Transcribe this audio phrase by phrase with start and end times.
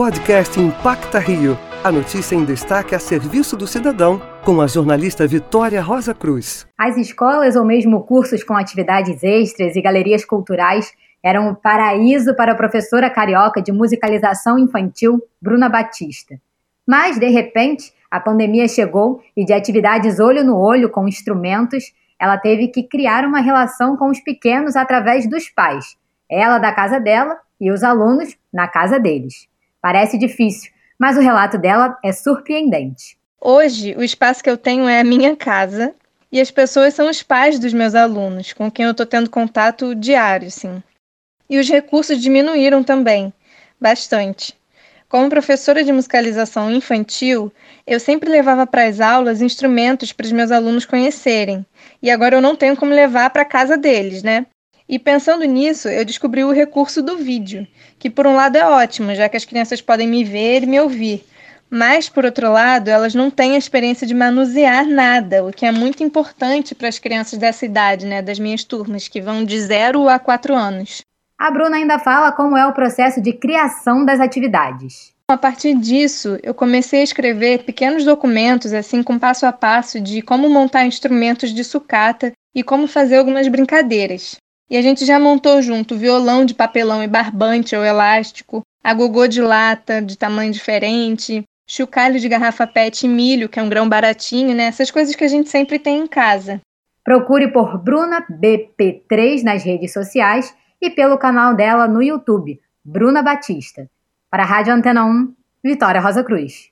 [0.00, 1.58] Podcast Impacta Rio.
[1.84, 6.66] A notícia em destaque a serviço do cidadão, com a jornalista Vitória Rosa Cruz.
[6.78, 10.90] As escolas ou mesmo cursos com atividades extras e galerias culturais
[11.22, 16.40] eram o um paraíso para a professora carioca de musicalização infantil, Bruna Batista.
[16.86, 22.38] Mas, de repente, a pandemia chegou e de atividades olho no olho com instrumentos, ela
[22.38, 27.36] teve que criar uma relação com os pequenos através dos pais, ela da casa dela
[27.60, 29.49] e os alunos na casa deles.
[29.82, 33.18] Parece difícil, mas o relato dela é surpreendente.
[33.40, 35.94] Hoje, o espaço que eu tenho é a minha casa
[36.30, 39.94] e as pessoas são os pais dos meus alunos, com quem eu estou tendo contato
[39.94, 40.82] diário, sim.
[41.48, 43.32] E os recursos diminuíram também,
[43.80, 44.54] bastante.
[45.08, 47.52] Como professora de musicalização infantil,
[47.84, 51.66] eu sempre levava para as aulas instrumentos para os meus alunos conhecerem.
[52.00, 54.46] E agora eu não tenho como levar para casa deles, né?
[54.92, 57.64] E pensando nisso, eu descobri o recurso do vídeo,
[57.96, 60.80] que por um lado é ótimo, já que as crianças podem me ver e me
[60.80, 61.24] ouvir.
[61.70, 65.70] Mas, por outro lado, elas não têm a experiência de manusear nada, o que é
[65.70, 70.08] muito importante para as crianças dessa idade, né, das minhas turmas, que vão de 0
[70.08, 71.02] a 4 anos.
[71.38, 75.12] A Bruna ainda fala como é o processo de criação das atividades.
[75.28, 80.20] A partir disso, eu comecei a escrever pequenos documentos, assim, com passo a passo de
[80.20, 84.34] como montar instrumentos de sucata e como fazer algumas brincadeiras.
[84.70, 89.42] E a gente já montou junto violão de papelão e barbante ou elástico, agogô de
[89.42, 94.54] lata de tamanho diferente, chocalho de garrafa PET e milho, que é um grão baratinho,
[94.54, 94.64] né?
[94.64, 96.60] Essas coisas que a gente sempre tem em casa.
[97.02, 103.90] Procure por Bruna BP3 nas redes sociais e pelo canal dela no YouTube, Bruna Batista.
[104.30, 105.34] Para a Rádio Antena 1,
[105.64, 106.70] Vitória Rosa Cruz.